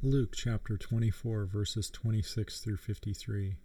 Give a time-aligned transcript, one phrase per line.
[0.00, 3.56] Luke chapter 24, verses 26 through 53.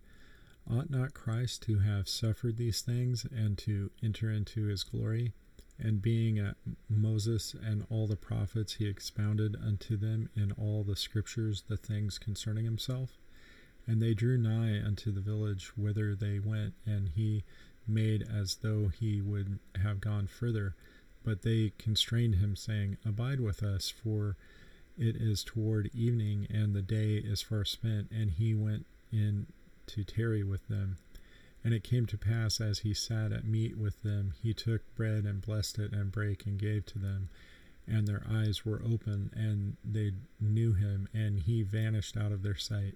[0.67, 5.33] Ought not Christ to have suffered these things and to enter into his glory?
[5.77, 6.55] And being at
[6.89, 12.17] Moses and all the prophets, he expounded unto them in all the scriptures the things
[12.17, 13.19] concerning himself.
[13.85, 17.43] And they drew nigh unto the village whither they went, and he
[17.87, 20.73] made as though he would have gone further.
[21.23, 24.35] But they constrained him, saying, Abide with us, for
[24.97, 28.11] it is toward evening, and the day is far spent.
[28.11, 29.47] And he went in
[29.87, 30.97] to tarry with them.
[31.63, 35.23] And it came to pass, as he sat at meat with them, he took bread
[35.23, 37.29] and blessed it, and brake and gave to them.
[37.87, 42.57] And their eyes were open, and they knew him, and he vanished out of their
[42.57, 42.95] sight.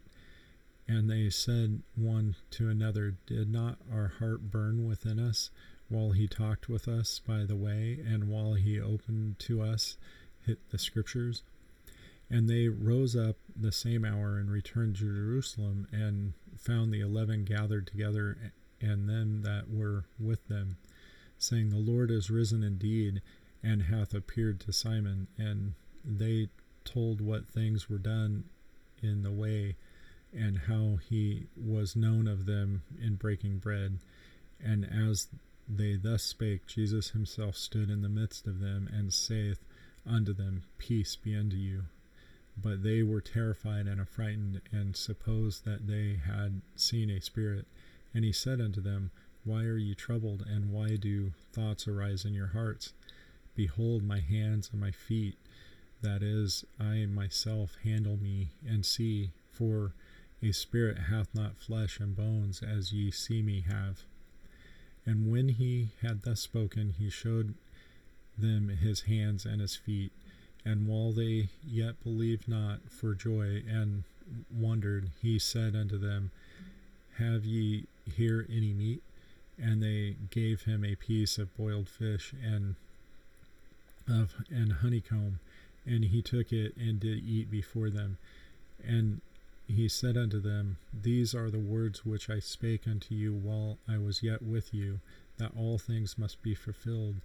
[0.88, 5.50] And they said one to another, Did not our heart burn within us
[5.90, 9.98] while he talked with us by the way, and while he opened to us
[10.46, 11.44] the scriptures?
[12.30, 17.46] And they rose up the same hour and returned to Jerusalem, and found the eleven
[17.46, 18.38] gathered together,
[18.82, 20.78] and them that were with them,
[21.38, 23.22] saying, The Lord is risen indeed,
[23.64, 25.28] and hath appeared to Simon.
[25.38, 26.50] And they
[26.84, 28.46] told what things were done
[29.02, 29.78] in the way,
[30.34, 34.00] and how he was known of them in breaking bread.
[34.62, 35.28] And as
[35.68, 39.64] they thus spake, Jesus himself stood in the midst of them, and saith
[40.06, 41.84] unto them, Peace be unto you.
[42.60, 47.68] But they were terrified and affrighted, and supposed that they had seen a spirit.
[48.14, 49.12] And he said unto them,
[49.44, 52.94] Why are ye troubled, and why do thoughts arise in your hearts?
[53.56, 55.38] Behold my hands and my feet,
[56.02, 59.94] that is, I myself handle me, and see, for
[60.42, 64.04] a spirit hath not flesh and bones, as ye see me have.
[65.06, 67.56] And when he had thus spoken, he showed
[68.38, 70.12] them his hands and his feet.
[70.68, 74.04] And while they yet believed not for joy and
[74.54, 76.32] wondered, he said unto them,
[77.20, 77.86] Have ye
[78.18, 79.02] here any meat?
[79.58, 82.76] And they gave him a piece of boiled fish and
[84.10, 85.40] of and honeycomb,
[85.86, 88.18] and he took it and did eat before them.
[88.86, 89.22] And
[89.70, 94.00] he said unto them, These are the words which I spake unto you while I
[94.00, 95.00] was yet with you,
[95.38, 97.16] that all things must be fulfilled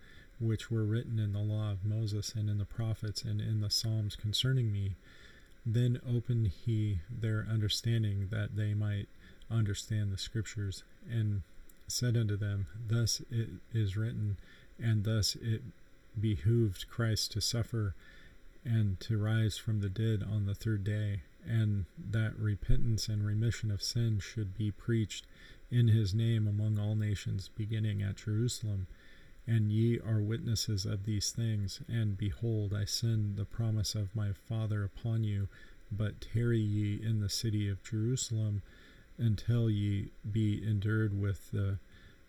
[0.40, 3.70] which were written in the law of Moses and in the prophets and in the
[3.70, 4.96] Psalms concerning me.
[5.64, 9.08] Then opened he their understanding that they might
[9.50, 11.42] understand the scriptures, and
[11.86, 14.38] said unto them, Thus it is written,
[14.82, 15.62] and thus it
[16.18, 17.94] behooved Christ to suffer
[18.64, 23.70] and to rise from the dead on the third day, and that repentance and remission
[23.70, 25.26] of sins should be preached
[25.70, 28.86] in his name among all nations, beginning at Jerusalem.
[29.46, 31.80] And ye are witnesses of these things.
[31.88, 35.48] And behold, I send the promise of my Father upon you,
[35.90, 38.62] but tarry ye in the city of Jerusalem
[39.18, 41.78] until ye be endured with the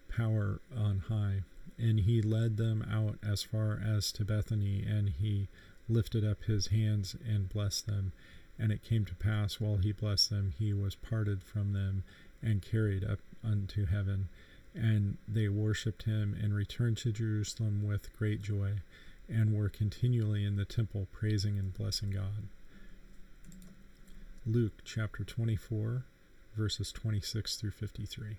[0.09, 1.44] power on high.
[1.78, 5.47] And he led them out as far as to Bethany, and he
[5.88, 8.12] lifted up his hands and blessed them.
[8.57, 12.03] And it came to pass, while he blessed them, he was parted from them
[12.41, 14.30] and carried up unto heaven
[14.74, 18.74] and they worshipped him and returned to Jerusalem with great joy
[19.30, 22.48] and were continually in the temple praising and blessing God.
[24.46, 26.04] Luke chapter 24,
[26.58, 28.38] verses 26 through 53.